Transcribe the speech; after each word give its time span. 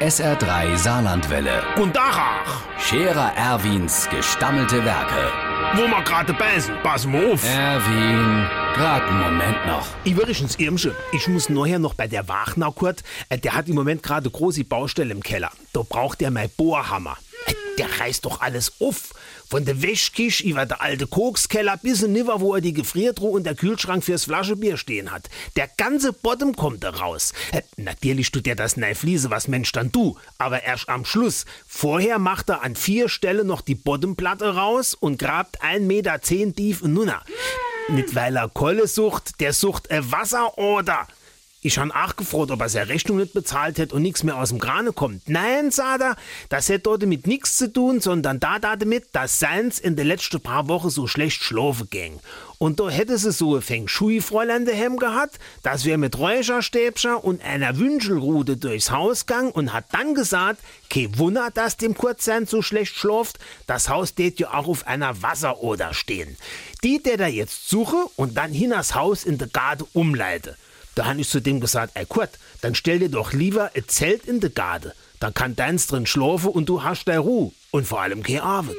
SR3 0.00 0.76
Saarlandwelle. 0.76 1.62
Und 1.76 1.96
Dachach, 1.96 2.62
Scherer 2.78 3.32
Erwins 3.36 4.08
gestammelte 4.10 4.84
Werke. 4.84 5.32
wo 5.74 5.82
wir 5.88 6.02
gerade 6.02 6.32
beißen, 6.34 6.72
pass 6.84 7.04
mal 7.04 7.32
auf. 7.32 7.44
Erwin, 7.44 8.46
grad 8.74 9.02
einen 9.02 9.20
Moment 9.20 9.66
noch. 9.66 9.86
Ich 10.04 10.16
wirklich 10.16 10.40
ins 10.40 10.54
Irmsche. 10.56 10.94
Ich 11.12 11.26
muss 11.26 11.48
nachher 11.48 11.80
noch 11.80 11.94
bei 11.94 12.06
der 12.06 12.28
Wagner 12.28 12.70
Kurt. 12.72 13.02
Äh, 13.28 13.38
Der 13.38 13.54
hat 13.54 13.68
im 13.68 13.74
Moment 13.74 14.02
gerade 14.04 14.30
große 14.30 14.64
Baustelle 14.64 15.12
im 15.12 15.22
Keller. 15.22 15.50
Da 15.72 15.82
braucht 15.82 16.22
er 16.22 16.30
mein 16.30 16.48
Bohrhammer. 16.56 17.16
Äh, 17.98 18.00
Der 18.00 18.06
reißt 18.06 18.24
doch 18.24 18.40
alles 18.40 18.72
auf. 18.80 19.14
Von 19.50 19.64
der 19.64 19.80
Wäschkisch 19.82 20.42
über 20.42 20.66
der 20.66 20.82
alte 20.82 21.06
Kokskeller 21.06 21.76
bis 21.78 22.02
in 22.02 22.12
Niver, 22.12 22.40
wo 22.40 22.54
er 22.54 22.60
die 22.60 22.74
Gefriertruhe 22.74 23.30
und 23.30 23.44
der 23.44 23.54
Kühlschrank 23.54 24.04
fürs 24.04 24.24
Flaschebier 24.24 24.76
stehen 24.76 25.10
hat. 25.10 25.28
Der 25.56 25.68
ganze 25.76 26.12
Bottom 26.12 26.54
kommt 26.54 26.84
da 26.84 26.90
raus. 26.90 27.32
Äh, 27.52 27.62
Natürlich 27.76 28.30
tut 28.30 28.46
er 28.46 28.56
das 28.56 28.76
nei 28.76 28.94
Fliese, 28.94 29.30
was 29.30 29.48
Mensch 29.48 29.72
dann 29.72 29.90
du. 29.92 30.16
Aber 30.36 30.62
erst 30.62 30.88
am 30.88 31.04
Schluss. 31.04 31.44
Vorher 31.66 32.18
macht 32.18 32.50
er 32.50 32.62
an 32.62 32.76
vier 32.76 33.08
Stellen 33.08 33.46
noch 33.46 33.62
die 33.62 33.74
Bottomplatte 33.74 34.54
raus 34.54 34.94
und 34.94 35.18
grabt 35.18 35.62
ein 35.62 35.86
Meter 35.86 36.20
zehn 36.20 36.54
tief 36.54 36.82
in 36.82 36.92
Nunna. 36.94 37.22
Nicht 37.88 38.14
weil 38.14 38.36
er 38.36 38.48
Kohle 38.50 38.86
sucht, 38.86 39.40
der 39.40 39.54
sucht 39.54 39.90
ein 39.90 40.10
Wasseroder. 40.12 41.06
Ich 41.60 41.76
han 41.76 41.90
auch 41.90 42.14
gefragt, 42.14 42.52
ob 42.52 42.60
er 42.60 42.68
seine 42.68 42.88
Rechnung 42.88 43.16
nicht 43.16 43.32
bezahlt 43.32 43.78
hätte 43.78 43.96
und 43.96 44.02
nichts 44.02 44.22
mehr 44.22 44.36
aus 44.36 44.50
dem 44.50 44.60
Krane 44.60 44.92
kommt. 44.92 45.28
Nein, 45.28 45.72
sagt 45.72 46.02
er, 46.02 46.16
das 46.50 46.68
hätte 46.68 46.84
dort 46.84 47.02
mit 47.02 47.26
nichts 47.26 47.56
zu 47.56 47.72
tun, 47.72 48.00
sondern 48.00 48.38
da 48.38 48.60
damit, 48.60 49.06
dass 49.12 49.40
seins 49.40 49.80
in 49.80 49.96
den 49.96 50.06
letzten 50.06 50.40
paar 50.40 50.68
Wochen 50.68 50.88
so 50.88 51.08
schlecht 51.08 51.42
schlafen 51.42 51.90
ging. 51.90 52.20
Und 52.58 52.78
da 52.78 52.88
hätte 52.88 53.18
sie 53.18 53.32
so 53.32 53.56
ein 53.56 53.62
Feng 53.62 53.88
Shui-Fräulein 53.88 54.66
daheim 54.66 54.98
gehabt, 54.98 55.40
dass 55.64 55.84
wir 55.84 55.98
mit 55.98 56.16
Räucherstäbchen 56.16 57.16
und 57.16 57.42
einer 57.42 57.76
Wünschelrute 57.76 58.56
durchs 58.56 58.92
Haus 58.92 59.26
gang 59.26 59.52
und 59.52 59.72
hat 59.72 59.86
dann 59.90 60.14
gesagt, 60.14 60.60
kein 60.88 61.18
Wunder, 61.18 61.50
dass 61.52 61.76
dem 61.76 61.94
Kurzsein 61.94 62.46
so 62.46 62.62
schlecht 62.62 62.94
schlaft, 62.94 63.40
das 63.66 63.88
Haus 63.88 64.14
tät 64.14 64.38
ja 64.38 64.54
auch 64.54 64.68
auf 64.68 64.86
einer 64.86 65.22
Wasseroder 65.22 65.92
stehen. 65.92 66.36
Die, 66.84 67.02
der 67.02 67.16
da 67.16 67.26
jetzt 67.26 67.68
suche 67.68 68.06
und 68.14 68.36
dann 68.36 68.52
hinaus 68.52 68.94
Haus 68.94 69.24
in 69.24 69.38
der 69.38 69.48
Garde 69.48 69.84
umleite. 69.92 70.56
Da 70.98 71.06
han 71.06 71.20
ich 71.20 71.28
zu 71.28 71.40
dem 71.40 71.60
gesagt, 71.60 71.92
ey 71.94 72.06
Kurt, 72.06 72.30
dann 72.60 72.74
stell 72.74 72.98
dir 72.98 73.08
doch 73.08 73.32
lieber 73.32 73.70
ein 73.76 73.84
Zelt 73.86 74.26
in 74.26 74.40
de 74.40 74.50
Garde. 74.50 74.94
Dann 75.20 75.32
kann 75.32 75.54
deins 75.54 75.86
drin 75.86 76.06
schlafen 76.06 76.50
und 76.50 76.68
du 76.68 76.82
hast 76.82 77.04
deine 77.04 77.20
Ruhe. 77.20 77.52
Und 77.70 77.86
vor 77.86 78.00
allem 78.00 78.24
keine 78.24 78.42
Arbeit. 78.42 78.74